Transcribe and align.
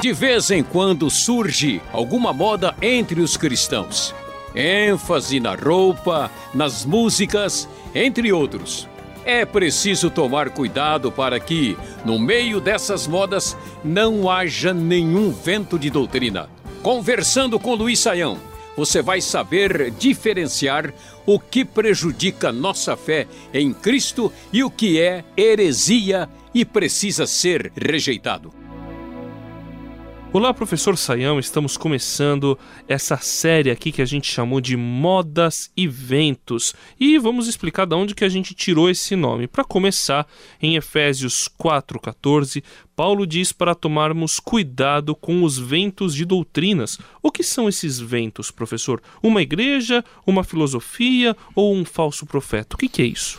De 0.00 0.12
vez 0.12 0.52
em 0.52 0.62
quando 0.62 1.10
surge 1.10 1.82
alguma 1.92 2.32
moda 2.32 2.76
entre 2.80 3.20
os 3.20 3.36
cristãos. 3.36 4.14
ênfase 4.54 5.40
na 5.40 5.56
roupa, 5.56 6.30
nas 6.54 6.84
músicas, 6.84 7.68
entre 7.92 8.32
outros. 8.32 8.88
É 9.24 9.44
preciso 9.44 10.10
tomar 10.10 10.50
cuidado 10.50 11.10
para 11.10 11.40
que, 11.40 11.76
no 12.04 12.20
meio 12.20 12.60
dessas 12.60 13.08
modas, 13.08 13.56
não 13.82 14.30
haja 14.30 14.72
nenhum 14.72 15.32
vento 15.32 15.76
de 15.76 15.90
doutrina. 15.90 16.48
Conversando 16.84 17.58
com 17.58 17.74
Luiz 17.74 17.98
Saião, 17.98 18.38
você 18.76 19.02
vai 19.02 19.20
saber 19.20 19.90
diferenciar 19.92 20.92
o 21.26 21.38
que 21.38 21.64
prejudica 21.64 22.52
nossa 22.52 22.96
fé 22.96 23.26
em 23.52 23.72
Cristo 23.72 24.32
e 24.52 24.62
o 24.62 24.70
que 24.70 25.00
é 25.00 25.24
heresia 25.36 26.28
e 26.52 26.64
precisa 26.64 27.26
ser 27.26 27.72
rejeitado. 27.76 28.63
Olá, 30.34 30.52
professor 30.52 30.98
Saião, 30.98 31.38
estamos 31.38 31.76
começando 31.76 32.58
essa 32.88 33.16
série 33.18 33.70
aqui 33.70 33.92
que 33.92 34.02
a 34.02 34.04
gente 34.04 34.28
chamou 34.28 34.60
de 34.60 34.76
Modas 34.76 35.70
e 35.76 35.86
Ventos 35.86 36.74
e 36.98 37.16
vamos 37.18 37.46
explicar 37.46 37.86
de 37.86 37.94
onde 37.94 38.16
que 38.16 38.24
a 38.24 38.28
gente 38.28 38.52
tirou 38.52 38.90
esse 38.90 39.14
nome. 39.14 39.46
Para 39.46 39.62
começar, 39.62 40.26
em 40.60 40.74
Efésios 40.74 41.48
4:14, 41.56 42.64
Paulo 42.96 43.24
diz 43.28 43.52
para 43.52 43.76
tomarmos 43.76 44.40
cuidado 44.40 45.14
com 45.14 45.44
os 45.44 45.56
ventos 45.56 46.12
de 46.12 46.24
doutrinas. 46.24 46.98
O 47.22 47.30
que 47.30 47.44
são 47.44 47.68
esses 47.68 48.00
ventos, 48.00 48.50
professor? 48.50 49.00
Uma 49.22 49.40
igreja, 49.40 50.04
uma 50.26 50.42
filosofia 50.42 51.36
ou 51.54 51.72
um 51.76 51.84
falso 51.84 52.26
profeta? 52.26 52.74
O 52.74 52.78
que, 52.78 52.88
que 52.88 53.02
é 53.02 53.06
isso? 53.06 53.38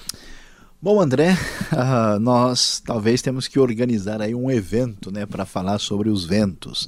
Bom, 0.86 1.02
André, 1.02 1.32
uh, 1.74 2.20
nós 2.22 2.80
talvez 2.80 3.20
temos 3.20 3.48
que 3.48 3.58
organizar 3.58 4.22
aí 4.22 4.36
um 4.36 4.52
evento 4.52 5.12
né, 5.12 5.26
para 5.26 5.44
falar 5.44 5.80
sobre 5.80 6.10
os 6.10 6.26
ventos. 6.26 6.88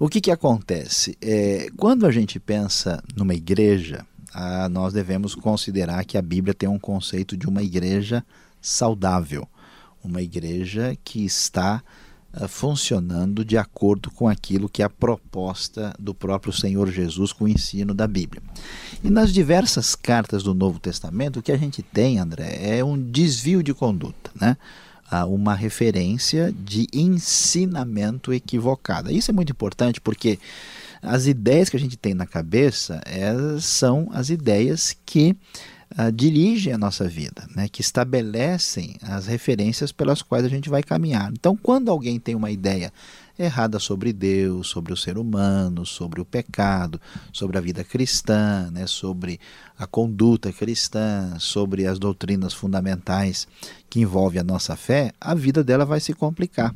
O 0.00 0.08
que, 0.08 0.20
que 0.20 0.32
acontece? 0.32 1.16
É, 1.22 1.68
quando 1.76 2.06
a 2.06 2.10
gente 2.10 2.40
pensa 2.40 3.00
numa 3.14 3.32
igreja, 3.32 4.04
uh, 4.34 4.68
nós 4.68 4.92
devemos 4.92 5.36
considerar 5.36 6.04
que 6.04 6.18
a 6.18 6.22
Bíblia 6.22 6.52
tem 6.52 6.68
um 6.68 6.76
conceito 6.76 7.36
de 7.36 7.46
uma 7.46 7.62
igreja 7.62 8.26
saudável, 8.60 9.46
uma 10.02 10.20
igreja 10.20 10.98
que 11.04 11.24
está 11.24 11.84
funcionando 12.48 13.44
de 13.44 13.56
acordo 13.56 14.10
com 14.10 14.28
aquilo 14.28 14.68
que 14.68 14.82
é 14.82 14.84
a 14.84 14.90
proposta 14.90 15.94
do 15.98 16.14
próprio 16.14 16.52
Senhor 16.52 16.90
Jesus 16.90 17.32
com 17.32 17.44
o 17.44 17.48
ensino 17.48 17.92
da 17.92 18.06
Bíblia. 18.06 18.42
E 19.02 19.10
nas 19.10 19.32
diversas 19.32 19.94
cartas 19.94 20.42
do 20.42 20.54
Novo 20.54 20.78
Testamento, 20.78 21.38
o 21.38 21.42
que 21.42 21.52
a 21.52 21.56
gente 21.56 21.82
tem, 21.82 22.18
André, 22.18 22.58
é 22.60 22.84
um 22.84 23.00
desvio 23.00 23.62
de 23.62 23.74
conduta, 23.74 24.30
né? 24.38 24.56
uma 25.28 25.54
referência 25.54 26.54
de 26.56 26.86
ensinamento 26.92 28.32
equivocada. 28.32 29.12
Isso 29.12 29.30
é 29.30 29.34
muito 29.34 29.50
importante 29.50 30.00
porque 30.00 30.38
as 31.02 31.26
ideias 31.26 31.68
que 31.68 31.76
a 31.76 31.80
gente 31.80 31.96
tem 31.96 32.14
na 32.14 32.26
cabeça 32.26 33.00
é, 33.04 33.32
são 33.58 34.08
as 34.12 34.30
ideias 34.30 34.96
que 35.04 35.36
uh, 35.98 36.12
dirigem 36.12 36.72
a 36.72 36.78
nossa 36.78 37.08
vida, 37.08 37.46
né, 37.54 37.68
que 37.68 37.80
estabelecem 37.80 38.96
as 39.02 39.26
referências 39.26 39.92
pelas 39.92 40.22
quais 40.22 40.44
a 40.44 40.48
gente 40.48 40.68
vai 40.68 40.82
caminhar. 40.82 41.30
Então, 41.32 41.56
quando 41.56 41.90
alguém 41.90 42.18
tem 42.18 42.34
uma 42.34 42.50
ideia 42.50 42.92
errada 43.38 43.78
sobre 43.78 44.12
Deus, 44.12 44.68
sobre 44.68 44.92
o 44.92 44.96
ser 44.96 45.16
humano, 45.16 45.86
sobre 45.86 46.20
o 46.20 46.24
pecado, 46.24 47.00
sobre 47.32 47.56
a 47.56 47.60
vida 47.60 47.82
cristã, 47.82 48.70
né, 48.70 48.86
sobre 48.86 49.40
a 49.78 49.86
conduta 49.86 50.52
cristã, 50.52 51.36
sobre 51.38 51.86
as 51.86 51.98
doutrinas 51.98 52.52
fundamentais 52.52 53.48
que 53.88 54.00
envolvem 54.00 54.40
a 54.40 54.44
nossa 54.44 54.76
fé, 54.76 55.12
a 55.20 55.34
vida 55.34 55.64
dela 55.64 55.86
vai 55.86 56.00
se 56.00 56.12
complicar. 56.12 56.74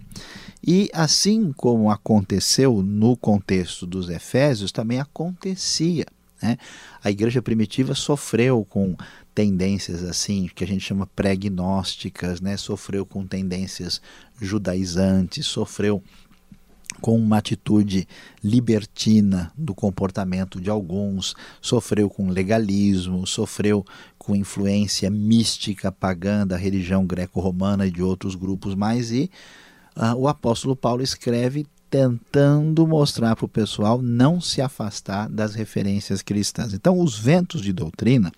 E 0.66 0.88
assim 0.94 1.52
como 1.52 1.90
aconteceu 1.90 2.82
no 2.82 3.14
contexto 3.16 3.86
dos 3.86 4.08
Efésios, 4.08 4.72
também 4.72 4.98
acontecia 4.98 6.06
né? 6.44 6.58
A 7.02 7.10
igreja 7.10 7.40
primitiva 7.40 7.94
sofreu 7.94 8.64
com 8.68 8.94
tendências 9.34 10.04
assim, 10.04 10.48
que 10.54 10.62
a 10.62 10.66
gente 10.66 10.84
chama 10.84 11.06
pré-gnósticas, 11.06 12.40
né? 12.40 12.56
sofreu 12.58 13.06
com 13.06 13.26
tendências 13.26 14.00
judaizantes, 14.40 15.46
sofreu 15.46 16.02
com 17.00 17.16
uma 17.16 17.38
atitude 17.38 18.06
libertina 18.42 19.50
do 19.56 19.74
comportamento 19.74 20.60
de 20.60 20.70
alguns, 20.70 21.34
sofreu 21.60 22.08
com 22.08 22.28
legalismo, 22.28 23.26
sofreu 23.26 23.84
com 24.18 24.36
influência 24.36 25.10
mística 25.10 25.90
pagã 25.90 26.46
da 26.46 26.56
religião 26.56 27.04
greco-romana 27.04 27.86
e 27.86 27.90
de 27.90 28.02
outros 28.02 28.34
grupos 28.34 28.74
mais, 28.74 29.10
e 29.10 29.30
uh, 29.96 30.14
o 30.16 30.28
apóstolo 30.28 30.76
Paulo 30.76 31.02
escreve 31.02 31.66
tentando 31.94 32.84
mostrar 32.88 33.36
para 33.36 33.44
o 33.44 33.48
pessoal 33.48 34.02
não 34.02 34.40
se 34.40 34.60
afastar 34.60 35.28
das 35.28 35.54
referências 35.54 36.22
cristãs. 36.22 36.74
Então, 36.74 36.98
os 36.98 37.16
ventos 37.16 37.60
de 37.60 37.72
doutrina, 37.72 38.32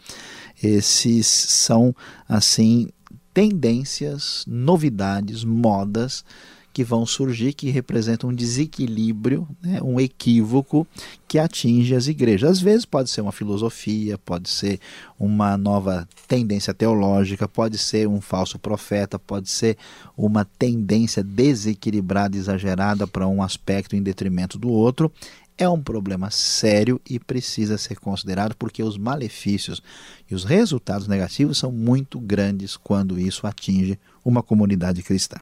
esses 0.62 1.26
são 1.26 1.96
assim 2.28 2.90
tendências, 3.32 4.44
novidades, 4.46 5.42
modas 5.42 6.22
que 6.76 6.84
vão 6.84 7.06
surgir 7.06 7.54
que 7.54 7.70
representam 7.70 8.28
um 8.28 8.34
desequilíbrio, 8.34 9.48
né, 9.62 9.80
um 9.82 9.98
equívoco 9.98 10.86
que 11.26 11.38
atinge 11.38 11.94
as 11.94 12.06
igrejas. 12.06 12.50
Às 12.50 12.60
vezes 12.60 12.84
pode 12.84 13.08
ser 13.08 13.22
uma 13.22 13.32
filosofia, 13.32 14.18
pode 14.18 14.50
ser 14.50 14.78
uma 15.18 15.56
nova 15.56 16.06
tendência 16.28 16.74
teológica, 16.74 17.48
pode 17.48 17.78
ser 17.78 18.06
um 18.06 18.20
falso 18.20 18.58
profeta, 18.58 19.18
pode 19.18 19.48
ser 19.48 19.78
uma 20.14 20.44
tendência 20.44 21.24
desequilibrada, 21.24 22.36
exagerada 22.36 23.06
para 23.06 23.26
um 23.26 23.42
aspecto 23.42 23.96
em 23.96 24.02
detrimento 24.02 24.58
do 24.58 24.68
outro 24.68 25.10
é 25.58 25.66
um 25.66 25.82
problema 25.82 26.30
sério 26.30 27.00
e 27.08 27.18
precisa 27.18 27.78
ser 27.78 27.98
considerado 27.98 28.54
porque 28.54 28.82
os 28.82 28.98
malefícios 28.98 29.82
e 30.30 30.34
os 30.34 30.44
resultados 30.44 31.08
negativos 31.08 31.56
são 31.56 31.72
muito 31.72 32.20
grandes 32.20 32.76
quando 32.76 33.18
isso 33.18 33.46
atinge 33.46 33.98
uma 34.22 34.42
comunidade 34.42 35.02
cristã. 35.02 35.38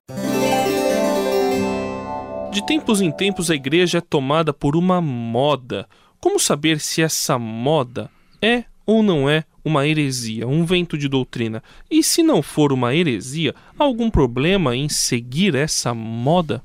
De 2.54 2.64
tempos 2.64 3.00
em 3.00 3.10
tempos 3.10 3.50
a 3.50 3.54
igreja 3.56 3.98
é 3.98 4.00
tomada 4.00 4.52
por 4.52 4.76
uma 4.76 5.00
moda. 5.00 5.88
Como 6.20 6.38
saber 6.38 6.78
se 6.78 7.02
essa 7.02 7.36
moda 7.36 8.08
é 8.40 8.62
ou 8.86 9.02
não 9.02 9.28
é 9.28 9.42
uma 9.64 9.88
heresia, 9.88 10.46
um 10.46 10.64
vento 10.64 10.96
de 10.96 11.08
doutrina? 11.08 11.60
E 11.90 12.00
se 12.00 12.22
não 12.22 12.44
for 12.44 12.72
uma 12.72 12.94
heresia, 12.94 13.56
há 13.76 13.82
algum 13.82 14.08
problema 14.08 14.76
em 14.76 14.88
seguir 14.88 15.56
essa 15.56 15.92
moda? 15.92 16.62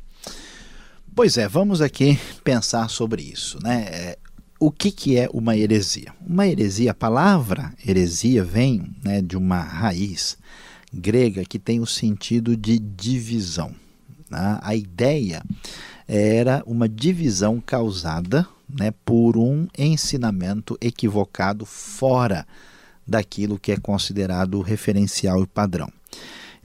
Pois 1.16 1.40
é, 1.40 1.48
vamos 1.48 1.82
aqui 1.82 2.20
pensar 2.44 2.88
sobre 2.88 3.24
isso, 3.24 3.58
né? 3.64 3.88
É, 3.92 4.20
o 4.60 4.70
que, 4.70 4.92
que 4.92 5.18
é 5.18 5.28
uma 5.34 5.58
heresia? 5.58 6.14
Uma 6.22 6.48
heresia, 6.48 6.92
a 6.92 6.94
palavra 6.94 7.74
heresia 7.84 8.44
vem 8.44 8.94
né, 9.04 9.24
de 9.24 9.36
uma 9.36 9.64
raiz 9.64 10.38
grega 10.94 11.44
que 11.44 11.58
tem 11.58 11.80
o 11.80 11.88
sentido 11.88 12.56
de 12.56 12.78
divisão. 12.78 13.74
Né? 14.30 14.60
A 14.62 14.76
ideia 14.76 15.44
era 16.08 16.64
uma 16.66 16.90
divisão 16.90 17.62
causada 17.62 18.48
né, 18.68 18.92
por 19.06 19.38
um 19.38 19.68
ensinamento 19.78 20.78
equivocado 20.82 21.66
fora 21.66 22.46
daquilo 23.06 23.60
que 23.60 23.72
é 23.72 23.78
considerado 23.78 24.62
referencial 24.62 25.42
e 25.44 25.48
padrão. 25.48 25.92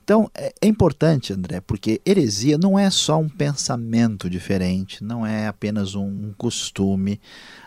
Então 0.05 0.31
é, 0.35 0.53
é 0.61 0.67
importante, 0.67 1.33
André, 1.33 1.63
porque 1.63 2.01
heresia 2.05 2.59
não 2.59 2.79
é 2.79 2.91
só 2.91 3.19
um 3.19 3.29
pensamento 3.29 4.29
diferente, 4.29 5.03
não 5.03 5.27
é 5.27 5.47
apenas 5.47 5.95
um, 5.95 6.07
um 6.07 6.35
costume. 6.37 7.19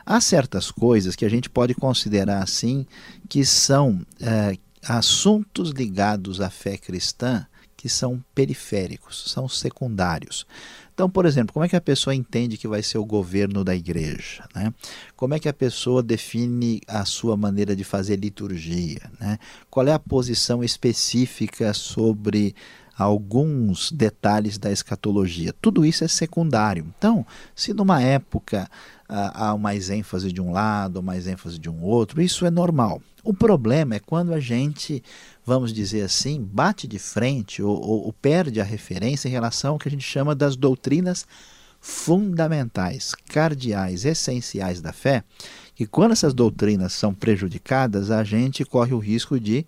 Há 0.05 0.21
certas 0.21 0.69
coisas 0.69 1.15
que 1.15 1.25
a 1.25 1.29
gente 1.29 1.49
pode 1.49 1.73
considerar 1.73 2.43
assim 2.43 2.85
que 3.27 3.43
são 3.43 4.05
é, 4.21 4.55
assuntos 4.87 5.71
ligados 5.71 6.39
à 6.39 6.49
fé 6.49 6.77
cristã 6.77 7.45
que 7.77 7.87
são 7.87 8.23
periféricos, 8.33 9.31
são 9.31 9.47
secundários. 9.47 10.47
Então, 10.93 11.07
por 11.07 11.27
exemplo, 11.27 11.53
como 11.53 11.63
é 11.63 11.69
que 11.69 11.75
a 11.75 11.81
pessoa 11.81 12.15
entende 12.15 12.57
que 12.57 12.67
vai 12.67 12.81
ser 12.81 12.97
o 12.97 13.05
governo 13.05 13.63
da 13.63 13.75
igreja? 13.75 14.43
Né? 14.55 14.73
Como 15.15 15.35
é 15.35 15.39
que 15.39 15.47
a 15.47 15.53
pessoa 15.53 16.01
define 16.01 16.81
a 16.87 17.05
sua 17.05 17.37
maneira 17.37 17.75
de 17.75 17.83
fazer 17.83 18.15
liturgia? 18.15 19.11
Né? 19.19 19.37
Qual 19.69 19.87
é 19.87 19.93
a 19.93 19.99
posição 19.99 20.63
específica 20.63 21.71
sobre 21.71 22.55
alguns 22.97 23.91
detalhes 23.91 24.57
da 24.57 24.71
escatologia? 24.71 25.53
Tudo 25.61 25.85
isso 25.85 26.03
é 26.03 26.07
secundário. 26.07 26.85
Então, 26.97 27.25
se 27.55 27.73
numa 27.73 28.01
época 28.01 28.69
ah, 29.07 29.51
há 29.51 29.57
mais 29.57 29.89
ênfase 29.89 30.31
de 30.31 30.41
um 30.41 30.51
lado, 30.51 31.03
mais 31.03 31.27
ênfase 31.27 31.59
de 31.59 31.69
um 31.69 31.83
outro, 31.83 32.21
isso 32.21 32.45
é 32.45 32.51
normal. 32.51 33.01
O 33.23 33.33
problema 33.33 33.95
é 33.95 33.99
quando 33.99 34.33
a 34.33 34.39
gente, 34.39 35.03
vamos 35.45 35.73
dizer 35.73 36.01
assim, 36.01 36.41
bate 36.41 36.87
de 36.87 36.97
frente 36.97 37.61
ou, 37.61 37.77
ou, 37.77 38.05
ou 38.05 38.13
perde 38.13 38.61
a 38.61 38.63
referência 38.63 39.27
em 39.27 39.31
relação 39.31 39.73
ao 39.73 39.79
que 39.79 39.87
a 39.87 39.91
gente 39.91 40.05
chama 40.05 40.33
das 40.33 40.55
doutrinas 40.55 41.25
fundamentais, 41.79 43.13
cardeais, 43.29 44.03
essenciais 44.03 44.81
da 44.81 44.91
fé, 44.91 45.23
e 45.79 45.85
quando 45.85 46.11
essas 46.11 46.33
doutrinas 46.33 46.93
são 46.93 47.13
prejudicadas, 47.13 48.09
a 48.09 48.23
gente 48.23 48.65
corre 48.65 48.93
o 48.93 48.99
risco 48.99 49.39
de 49.39 49.65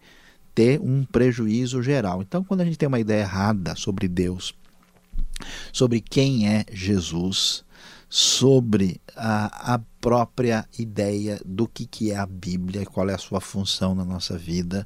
ter 0.53 0.79
um 0.79 1.05
prejuízo 1.05 1.81
geral. 1.81 2.21
Então, 2.21 2.43
quando 2.43 2.61
a 2.61 2.65
gente 2.65 2.77
tem 2.77 2.87
uma 2.87 2.99
ideia 2.99 3.21
errada 3.21 3.75
sobre 3.75 4.07
Deus, 4.07 4.53
sobre 5.71 6.01
quem 6.01 6.47
é 6.47 6.65
Jesus, 6.71 7.63
sobre 8.09 8.99
a, 9.15 9.75
a 9.75 9.79
própria 10.01 10.67
ideia 10.77 11.39
do 11.45 11.67
que, 11.67 11.85
que 11.85 12.11
é 12.11 12.17
a 12.17 12.25
Bíblia, 12.25 12.85
qual 12.85 13.07
é 13.09 13.13
a 13.13 13.19
sua 13.19 13.39
função 13.39 13.93
na 13.93 14.03
nossa 14.03 14.37
vida 14.37 14.85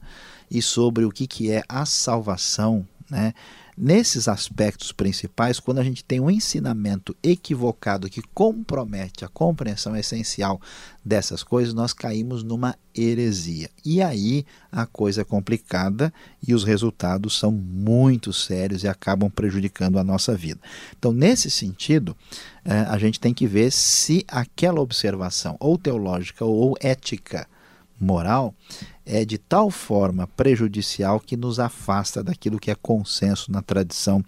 e 0.51 0.61
sobre 0.61 1.05
o 1.05 1.09
que, 1.09 1.25
que 1.25 1.51
é 1.51 1.63
a 1.69 1.85
salvação, 1.85 2.85
né? 3.09 3.33
Nesses 3.75 4.27
aspectos 4.27 4.91
principais, 4.91 5.59
quando 5.59 5.79
a 5.79 5.83
gente 5.83 6.03
tem 6.03 6.19
um 6.19 6.29
ensinamento 6.29 7.15
equivocado 7.23 8.07
que 8.07 8.21
compromete 8.33 9.25
a 9.25 9.27
compreensão 9.27 9.95
essencial 9.95 10.61
dessas 11.03 11.43
coisas, 11.43 11.73
nós 11.73 11.91
caímos 11.91 12.43
numa 12.43 12.75
heresia. 12.95 13.69
E 13.83 14.01
aí 14.01 14.45
a 14.71 14.85
coisa 14.85 15.21
é 15.21 15.23
complicada 15.23 16.13
e 16.47 16.53
os 16.53 16.63
resultados 16.63 17.37
são 17.37 17.51
muito 17.51 18.31
sérios 18.31 18.83
e 18.83 18.87
acabam 18.87 19.29
prejudicando 19.29 19.97
a 19.97 20.03
nossa 20.03 20.35
vida. 20.35 20.59
Então, 20.97 21.11
nesse 21.11 21.49
sentido, 21.49 22.15
eh, 22.63 22.85
a 22.87 22.97
gente 22.99 23.19
tem 23.19 23.33
que 23.33 23.47
ver 23.47 23.71
se 23.71 24.23
aquela 24.27 24.81
observação, 24.81 25.57
ou 25.59 25.79
teológica 25.79 26.45
ou 26.45 26.75
ética, 26.79 27.47
moral 27.99 28.53
é 29.05 29.25
de 29.25 29.37
tal 29.37 29.69
forma 29.69 30.27
prejudicial 30.27 31.19
que 31.19 31.35
nos 31.35 31.59
afasta 31.59 32.23
daquilo 32.23 32.59
que 32.59 32.71
é 32.71 32.75
consenso 32.75 33.51
na 33.51 33.61
tradição 33.61 34.23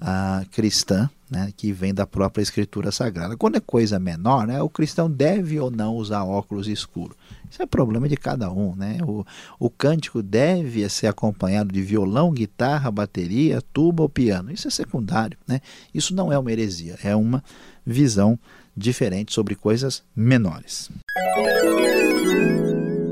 ah, 0.00 0.44
cristã, 0.50 1.08
né, 1.30 1.52
que 1.56 1.72
vem 1.72 1.92
da 1.92 2.06
própria 2.06 2.42
Escritura 2.42 2.92
Sagrada. 2.92 3.36
Quando 3.36 3.56
é 3.56 3.60
coisa 3.60 3.98
menor, 3.98 4.46
né, 4.46 4.60
o 4.62 4.68
cristão 4.68 5.10
deve 5.10 5.58
ou 5.58 5.70
não 5.70 5.94
usar 5.94 6.24
óculos 6.24 6.68
escuros. 6.68 7.16
Isso 7.50 7.62
é 7.62 7.66
problema 7.66 8.08
de 8.08 8.16
cada 8.16 8.50
um. 8.50 8.74
Né? 8.76 8.98
O, 9.02 9.24
o 9.58 9.70
cântico 9.70 10.22
deve 10.22 10.88
ser 10.88 11.06
acompanhado 11.06 11.72
de 11.72 11.82
violão, 11.82 12.32
guitarra, 12.32 12.90
bateria, 12.90 13.62
tuba 13.72 14.02
ou 14.02 14.08
piano. 14.08 14.50
Isso 14.50 14.68
é 14.68 14.70
secundário. 14.70 15.38
Né? 15.46 15.60
Isso 15.94 16.14
não 16.14 16.32
é 16.32 16.38
uma 16.38 16.52
heresia, 16.52 16.98
é 17.02 17.14
uma 17.14 17.42
visão 17.84 18.38
diferente 18.76 19.32
sobre 19.32 19.54
coisas 19.54 20.02
menores. 20.14 20.90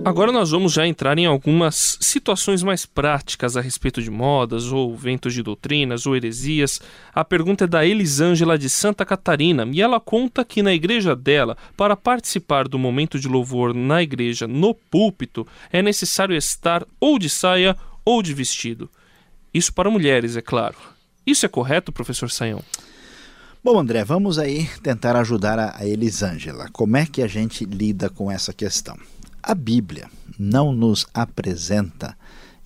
Agora 0.04 0.30
nós 0.30 0.50
vamos 0.50 0.74
já 0.74 0.86
entrar 0.86 1.18
em 1.18 1.24
algumas 1.24 1.96
situações 1.98 2.62
mais 2.62 2.84
práticas 2.84 3.56
a 3.56 3.62
respeito 3.62 4.02
de 4.02 4.10
modas, 4.10 4.70
ou 4.70 4.94
ventos 4.94 5.32
de 5.32 5.42
doutrinas, 5.42 6.06
ou 6.06 6.14
heresias. 6.14 6.78
A 7.14 7.24
pergunta 7.24 7.64
é 7.64 7.66
da 7.66 7.86
Elisângela 7.86 8.58
de 8.58 8.68
Santa 8.68 9.06
Catarina, 9.06 9.66
e 9.72 9.80
ela 9.80 9.98
conta 9.98 10.44
que 10.44 10.62
na 10.62 10.74
igreja 10.74 11.16
dela, 11.16 11.56
para 11.74 11.96
participar 11.96 12.68
do 12.68 12.78
momento 12.78 13.18
de 13.18 13.28
louvor 13.28 13.72
na 13.72 14.02
igreja, 14.02 14.46
no 14.46 14.74
púlpito, 14.74 15.46
é 15.72 15.80
necessário 15.80 16.36
estar 16.36 16.84
ou 17.00 17.18
de 17.18 17.30
saia 17.30 17.74
ou 18.04 18.22
de 18.22 18.34
vestido. 18.34 18.90
Isso 19.54 19.72
para 19.72 19.90
mulheres, 19.90 20.36
é 20.36 20.42
claro. 20.42 20.76
Isso 21.26 21.46
é 21.46 21.48
correto, 21.48 21.90
professor 21.90 22.30
Saião? 22.30 22.62
Bom, 23.64 23.78
André, 23.78 24.04
vamos 24.04 24.38
aí 24.38 24.68
tentar 24.82 25.16
ajudar 25.16 25.58
a 25.58 25.86
Elisângela. 25.86 26.68
Como 26.70 26.98
é 26.98 27.06
que 27.06 27.22
a 27.22 27.26
gente 27.26 27.64
lida 27.64 28.10
com 28.10 28.30
essa 28.30 28.52
questão? 28.52 28.98
A 29.46 29.54
Bíblia 29.54 30.08
não 30.38 30.72
nos 30.72 31.06
apresenta 31.12 32.16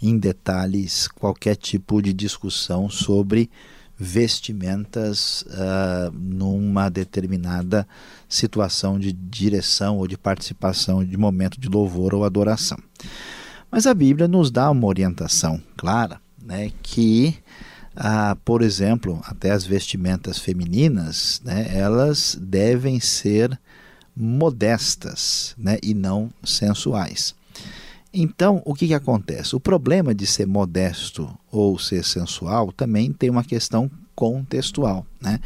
em 0.01 0.17
detalhes 0.17 1.09
qualquer 1.09 1.57
tipo 1.57 2.01
de 2.01 2.13
discussão 2.13 2.89
sobre 2.89 3.51
vestimentas 3.99 5.43
uh, 5.43 6.13
numa 6.13 6.89
determinada 6.89 7.85
situação 8.29 8.97
de 8.97 9.13
direção 9.13 9.99
ou 9.99 10.07
de 10.07 10.17
participação 10.17 11.05
de 11.05 11.17
momento 11.17 11.61
de 11.61 11.69
louvor 11.69 12.15
ou 12.15 12.25
adoração. 12.25 12.79
Mas 13.69 13.85
a 13.85 13.93
Bíblia 13.93 14.29
nos 14.29 14.49
dá 14.49 14.71
uma 14.71 14.87
orientação 14.87 15.61
clara 15.77 16.21
né, 16.41 16.71
que, 16.81 17.37
uh, 17.97 18.37
por 18.45 18.63
exemplo, 18.63 19.21
até 19.25 19.51
as 19.51 19.67
vestimentas 19.67 20.39
femininas, 20.39 21.43
né, 21.45 21.77
elas 21.77 22.39
devem 22.41 23.01
ser 23.01 23.59
modestas 24.19 25.55
né, 25.57 25.79
e 25.83 25.95
não 25.95 26.31
sensuais. 26.45 27.35
Então, 28.13 28.63
o 28.65 28.75
que, 28.75 28.89
que 28.89 28.95
acontece? 28.95 29.55
O 29.55 29.61
problema 29.61 30.15
de 30.15 30.27
ser 30.27 30.47
modesto 30.47 31.29
ou 31.51 31.79
ser 31.79 32.05
sensual 32.05 32.73
também 32.73 33.13
tem 33.13 33.31
uma 33.31 33.45
questão 33.45 33.91
contextual. 34.15 35.07
Né? 35.21 35.39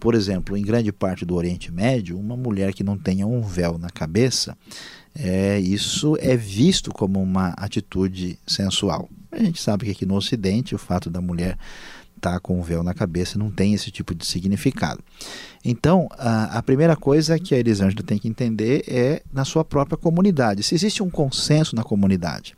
Por 0.00 0.14
exemplo, 0.14 0.56
em 0.56 0.62
grande 0.62 0.90
parte 0.90 1.24
do 1.24 1.34
Oriente 1.36 1.70
Médio, 1.70 2.18
uma 2.18 2.36
mulher 2.36 2.72
que 2.72 2.82
não 2.82 2.98
tenha 2.98 3.26
um 3.26 3.40
véu 3.42 3.78
na 3.78 3.90
cabeça, 3.90 4.56
é, 5.14 5.60
isso 5.60 6.16
é 6.20 6.36
visto 6.36 6.92
como 6.92 7.22
uma 7.22 7.50
atitude 7.50 8.38
sensual. 8.46 9.08
A 9.30 9.38
gente 9.38 9.60
sabe 9.60 9.84
que 9.84 9.90
aqui 9.92 10.06
no 10.06 10.16
Ocidente 10.16 10.74
o 10.74 10.78
fato 10.78 11.08
da 11.08 11.20
mulher 11.20 11.56
está 12.16 12.40
com 12.40 12.58
o 12.58 12.62
véu 12.62 12.82
na 12.82 12.94
cabeça 12.94 13.38
não 13.38 13.50
tem 13.50 13.74
esse 13.74 13.90
tipo 13.90 14.14
de 14.14 14.26
significado. 14.26 15.02
Então, 15.64 16.08
a, 16.12 16.58
a 16.58 16.62
primeira 16.62 16.96
coisa 16.96 17.38
que 17.38 17.54
a 17.54 17.58
Elisângela 17.58 18.02
tem 18.02 18.18
que 18.18 18.28
entender 18.28 18.84
é 18.88 19.22
na 19.32 19.44
sua 19.44 19.64
própria 19.64 19.96
comunidade. 19.96 20.62
Se 20.62 20.74
existe 20.74 21.02
um 21.02 21.10
consenso 21.10 21.74
na 21.74 21.82
comunidade 21.82 22.54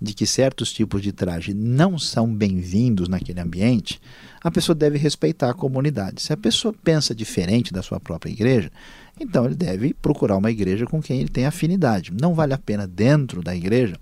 de 0.00 0.12
que 0.12 0.26
certos 0.26 0.72
tipos 0.72 1.00
de 1.00 1.12
traje 1.12 1.54
não 1.54 1.98
são 1.98 2.32
bem-vindos 2.32 3.08
naquele 3.08 3.40
ambiente, 3.40 4.00
a 4.42 4.50
pessoa 4.50 4.74
deve 4.74 4.98
respeitar 4.98 5.50
a 5.50 5.54
comunidade. 5.54 6.20
Se 6.20 6.32
a 6.32 6.36
pessoa 6.36 6.74
pensa 6.84 7.14
diferente 7.14 7.72
da 7.72 7.82
sua 7.82 7.98
própria 7.98 8.30
igreja, 8.30 8.70
então 9.18 9.46
ele 9.46 9.54
deve 9.54 9.94
procurar 9.94 10.36
uma 10.36 10.50
igreja 10.50 10.86
com 10.86 11.00
quem 11.00 11.20
ele 11.20 11.30
tem 11.30 11.46
afinidade. 11.46 12.12
Não 12.12 12.34
vale 12.34 12.52
a 12.52 12.58
pena 12.58 12.86
dentro 12.86 13.42
da 13.42 13.56
igreja 13.56 13.96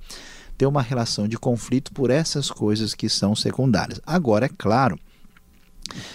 ter 0.57 0.67
uma 0.67 0.83
relação 0.83 1.27
de 1.27 1.39
conflito 1.39 1.93
por 1.93 2.11
essas 2.11 2.51
coisas 2.51 2.95
que 2.95 3.09
são 3.09 3.35
secundárias. 3.35 4.01
Agora, 4.07 4.47
é 4.47 4.51
claro 4.57 4.99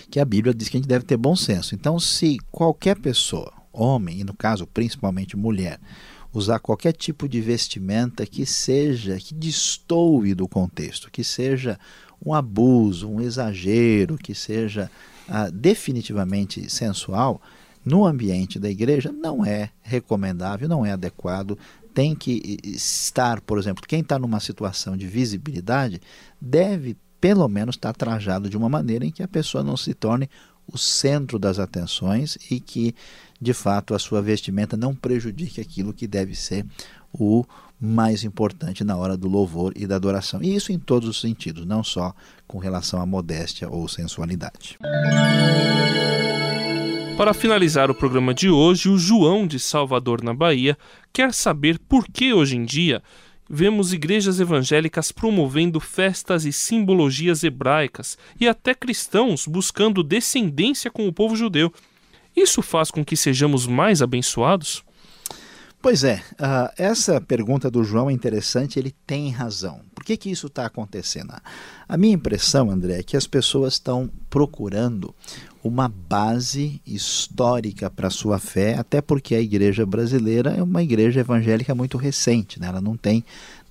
que 0.10 0.20
a 0.20 0.26
Bíblia 0.26 0.54
diz 0.54 0.70
que 0.70 0.78
a 0.78 0.80
gente 0.80 0.90
deve 0.90 1.06
ter 1.06 1.18
bom 1.18 1.36
senso. 1.36 1.76
Então, 1.76 2.00
se 2.00 2.38
qualquer 2.52 2.98
pessoa, 2.98 3.54
homem, 3.72 4.20
e 4.20 4.24
no 4.24 4.34
caso 4.34 4.66
principalmente 4.66 5.38
mulher, 5.38 5.80
usar 6.34 6.60
qualquer 6.60 6.94
tipo 6.94 7.28
de 7.28 7.42
vestimenta 7.42 8.26
que 8.26 8.46
seja, 8.46 9.18
que 9.18 9.34
destoe 9.34 10.34
do 10.34 10.48
contexto, 10.48 11.12
que 11.12 11.24
seja 11.24 11.80
um 12.24 12.34
abuso, 12.34 13.10
um 13.10 13.22
exagero, 13.22 14.18
que 14.18 14.36
seja 14.36 14.92
ah, 15.28 15.50
definitivamente 15.50 16.70
sensual, 16.70 17.42
no 17.84 18.06
ambiente 18.06 18.60
da 18.60 18.70
igreja 18.70 19.12
não 19.12 19.46
é 19.46 19.70
recomendável, 19.82 20.68
não 20.68 20.86
é 20.86 20.92
adequado, 20.92 21.58
tem 21.94 22.16
que 22.16 22.60
estar, 22.64 23.42
por 23.42 23.58
exemplo, 23.58 23.84
quem 23.88 24.02
está 24.02 24.20
numa 24.20 24.40
situação 24.40 24.96
de 24.96 25.08
visibilidade 25.08 26.02
deve 26.40 26.96
pelo 27.20 27.48
menos 27.48 27.76
estar 27.76 27.94
tá 27.94 28.06
trajado 28.06 28.50
de 28.50 28.58
uma 28.58 28.70
maneira 28.70 29.06
em 29.06 29.12
que 29.12 29.24
a 29.24 29.28
pessoa 29.28 29.64
não 29.64 29.76
se 29.76 29.94
torne 29.94 30.30
o 30.72 30.78
centro 30.78 31.40
das 31.40 31.60
atenções 31.60 32.38
e 32.50 32.60
que, 32.60 32.96
de 33.42 33.54
fato, 33.54 33.94
a 33.94 34.00
sua 34.00 34.22
vestimenta 34.22 34.78
não 34.78 34.96
prejudique 34.96 35.60
aquilo 35.60 35.94
que 35.94 36.08
deve 36.08 36.36
ser 36.36 36.66
o 37.12 37.44
mais 37.82 38.24
importante 38.24 38.84
na 38.84 38.96
hora 38.96 39.18
do 39.18 39.28
louvor 39.28 39.74
e 39.76 39.88
da 39.88 39.96
adoração. 39.96 40.44
E 40.44 40.54
isso 40.54 40.72
em 40.72 40.78
todos 40.78 41.10
os 41.10 41.20
sentidos, 41.20 41.66
não 41.66 41.84
só 41.84 42.14
com 42.48 42.60
relação 42.60 43.02
à 43.02 43.06
modéstia 43.06 43.70
ou 43.70 43.88
sensualidade. 43.88 44.78
Para 47.20 47.34
finalizar 47.34 47.92
o 47.92 47.94
programa 47.94 48.34
de 48.34 48.50
hoje, 48.50 48.88
o 48.88 48.98
João 48.98 49.46
de 49.46 49.60
Salvador, 49.60 50.24
na 50.24 50.34
Bahia, 50.34 50.78
quer 51.12 51.34
saber 51.34 51.78
por 51.78 52.08
que 52.08 52.32
hoje 52.32 52.56
em 52.56 52.64
dia 52.64 53.04
vemos 53.50 53.92
igrejas 53.92 54.40
evangélicas 54.40 55.12
promovendo 55.12 55.82
festas 55.82 56.46
e 56.46 56.54
simbologias 56.54 57.44
hebraicas 57.44 58.18
e 58.40 58.48
até 58.48 58.74
cristãos 58.74 59.46
buscando 59.46 60.02
descendência 60.02 60.90
com 60.90 61.10
o 61.10 61.12
povo 61.12 61.36
judeu. 61.36 61.74
Isso 62.34 62.62
faz 62.62 62.90
com 62.90 63.04
que 63.04 63.18
sejamos 63.18 63.68
mais 63.68 64.02
abençoados? 64.02 64.82
Pois 65.82 66.04
é, 66.04 66.22
uh, 66.34 66.74
essa 66.78 67.22
pergunta 67.22 67.72
do 67.72 67.86
João 67.86 68.10
é 68.10 68.14
interessante, 68.14 68.78
ele 68.78 68.94
tem 69.08 69.32
razão. 69.32 69.80
Por 69.96 70.04
que, 70.04 70.18
que 70.18 70.30
isso 70.30 70.48
está 70.48 70.66
acontecendo? 70.66 71.34
A 71.88 71.98
minha 71.98 72.14
impressão, 72.14 72.70
André, 72.70 73.00
é 73.00 73.04
que 73.04 73.16
as 73.16 73.26
pessoas 73.26 73.76
estão 73.76 74.10
procurando 74.30 75.16
uma 75.64 75.88
base 75.88 76.82
histórica 76.86 77.90
para 77.90 78.08
a 78.08 78.12
sua 78.12 78.40
fé, 78.40 78.78
até 78.78 79.02
porque 79.02 79.34
a 79.34 79.40
igreja 79.40 79.86
brasileira 79.86 80.52
é 80.52 80.62
uma 80.62 80.84
igreja 80.84 81.22
evangélica 81.22 81.74
muito 81.74 81.98
recente, 81.98 82.60
né? 82.60 82.68
ela 82.68 82.82
não 82.82 82.98
tem 82.98 83.24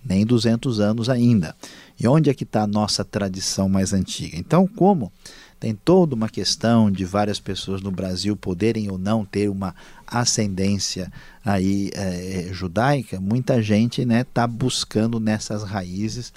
nem 0.02 0.24
200 0.24 0.80
anos 0.80 1.10
ainda. 1.10 1.54
E 2.00 2.08
onde 2.08 2.30
é 2.30 2.34
que 2.34 2.44
está 2.44 2.62
a 2.62 2.66
nossa 2.66 3.04
tradição 3.04 3.68
mais 3.68 3.92
antiga? 3.92 4.38
Então, 4.38 4.66
como 4.66 5.12
tem 5.58 5.74
toda 5.74 6.14
uma 6.14 6.28
questão 6.28 6.90
de 6.90 7.04
várias 7.04 7.40
pessoas 7.40 7.82
no 7.82 7.90
Brasil 7.90 8.36
poderem 8.36 8.90
ou 8.90 8.98
não 8.98 9.24
ter 9.24 9.48
uma 9.48 9.74
ascendência 10.06 11.12
aí 11.44 11.90
é, 11.94 12.48
judaica, 12.52 13.20
muita 13.20 13.60
gente 13.62 14.02
está 14.02 14.46
né, 14.46 14.52
buscando 14.52 15.18
nessas 15.18 15.62
raízes 15.62 16.32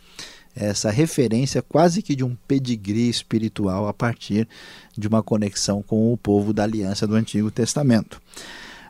essa 0.55 0.91
referência 0.91 1.61
quase 1.61 2.01
que 2.01 2.15
de 2.15 2.23
um 2.23 2.35
pedigree 2.47 3.09
espiritual 3.09 3.87
a 3.87 3.93
partir 3.93 4.47
de 4.97 5.07
uma 5.07 5.23
conexão 5.23 5.81
com 5.81 6.11
o 6.11 6.17
povo 6.17 6.51
da 6.51 6.63
aliança 6.63 7.07
do 7.07 7.15
Antigo 7.15 7.49
Testamento. 7.49 8.21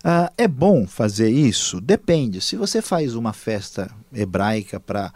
Ah, 0.04 0.32
é 0.38 0.48
bom 0.48 0.88
fazer 0.88 1.30
isso? 1.30 1.80
Depende. 1.80 2.42
Se 2.42 2.56
você 2.56 2.82
faz 2.82 3.14
uma 3.14 3.34
festa 3.34 3.92
hebraica 4.12 4.80
para 4.80 5.14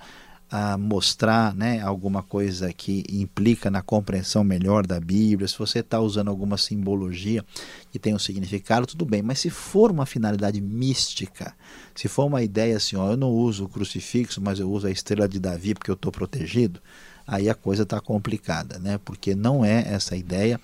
a 0.49 0.77
mostrar 0.77 1.55
né, 1.55 1.81
alguma 1.81 2.21
coisa 2.21 2.71
que 2.71 3.03
implica 3.09 3.71
na 3.71 3.81
compreensão 3.81 4.43
melhor 4.43 4.85
da 4.85 4.99
Bíblia, 4.99 5.47
se 5.47 5.57
você 5.57 5.79
está 5.79 5.99
usando 5.99 6.27
alguma 6.27 6.57
simbologia 6.57 7.43
que 7.91 7.97
tem 7.97 8.13
um 8.13 8.19
significado, 8.19 8.85
tudo 8.85 9.05
bem. 9.05 9.21
Mas 9.21 9.39
se 9.39 9.49
for 9.49 9.91
uma 9.91 10.05
finalidade 10.05 10.61
mística, 10.61 11.53
se 11.95 12.07
for 12.07 12.25
uma 12.25 12.43
ideia 12.43 12.77
assim, 12.77 12.95
ó, 12.95 13.11
eu 13.11 13.17
não 13.17 13.29
uso 13.29 13.65
o 13.65 13.69
crucifixo, 13.69 14.39
mas 14.39 14.59
eu 14.59 14.71
uso 14.71 14.87
a 14.87 14.91
estrela 14.91 15.27
de 15.27 15.39
Davi 15.39 15.73
porque 15.73 15.89
eu 15.89 15.95
estou 15.95 16.11
protegido, 16.11 16.79
aí 17.27 17.49
a 17.49 17.55
coisa 17.55 17.83
está 17.83 17.99
complicada, 17.99 18.77
né? 18.77 18.99
Porque 19.03 19.33
não 19.33 19.65
é 19.65 19.83
essa 19.87 20.15
ideia, 20.15 20.59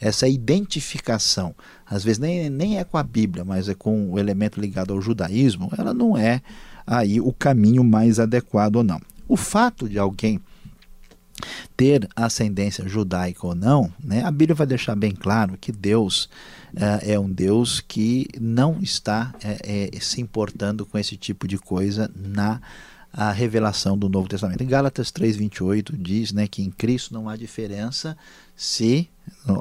essa 0.00 0.26
identificação, 0.26 1.54
às 1.84 2.02
vezes 2.02 2.18
nem, 2.18 2.48
nem 2.48 2.78
é 2.78 2.84
com 2.84 2.96
a 2.96 3.02
Bíblia, 3.02 3.44
mas 3.44 3.68
é 3.68 3.74
com 3.74 4.12
o 4.12 4.18
elemento 4.18 4.58
ligado 4.58 4.94
ao 4.94 5.00
judaísmo, 5.00 5.70
ela 5.76 5.92
não 5.92 6.16
é 6.16 6.40
aí 6.86 7.20
o 7.20 7.32
caminho 7.32 7.84
mais 7.84 8.18
adequado 8.18 8.76
ou 8.76 8.84
não. 8.84 9.00
O 9.28 9.36
fato 9.36 9.88
de 9.88 9.98
alguém 9.98 10.40
ter 11.76 12.08
ascendência 12.16 12.88
judaica 12.88 13.46
ou 13.46 13.54
não, 13.54 13.92
né, 14.02 14.22
a 14.24 14.30
Bíblia 14.30 14.54
vai 14.54 14.66
deixar 14.66 14.96
bem 14.96 15.12
claro 15.12 15.58
que 15.60 15.70
Deus 15.70 16.28
é, 16.74 17.12
é 17.12 17.20
um 17.20 17.30
Deus 17.30 17.80
que 17.80 18.26
não 18.40 18.78
está 18.80 19.34
é, 19.42 19.90
é, 19.94 20.00
se 20.00 20.20
importando 20.20 20.86
com 20.86 20.98
esse 20.98 21.16
tipo 21.16 21.46
de 21.46 21.58
coisa 21.58 22.10
na 22.14 22.60
a 23.12 23.32
revelação 23.32 23.96
do 23.96 24.10
Novo 24.10 24.28
Testamento. 24.28 24.62
Em 24.62 24.66
Gálatas 24.66 25.10
3:28 25.10 25.96
diz, 25.96 26.32
né, 26.32 26.46
que 26.46 26.62
em 26.62 26.70
Cristo 26.70 27.14
não 27.14 27.30
há 27.30 27.36
diferença 27.36 28.16
se 28.54 29.08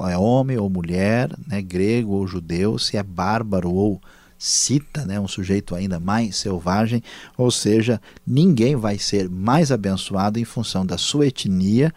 é 0.10 0.18
homem 0.18 0.58
ou 0.58 0.70
mulher, 0.70 1.34
né, 1.48 1.62
grego 1.62 2.14
ou 2.14 2.28
judeu, 2.28 2.78
se 2.78 2.98
é 2.98 3.04
bárbaro 3.04 3.72
ou 3.72 4.02
cita 4.38 5.06
né, 5.06 5.20
um 5.20 5.28
sujeito 5.28 5.76
ainda 5.76 6.00
mais 6.00 6.36
selvagem, 6.36 7.02
ou 7.38 7.50
seja, 7.50 8.02
ninguém 8.26 8.76
vai 8.76 8.98
ser 8.98 9.30
mais 9.30 9.72
abençoado 9.72 10.40
em 10.40 10.46
função 10.46 10.86
da 10.86 10.98
sua 10.98 11.28
etnia, 11.28 11.94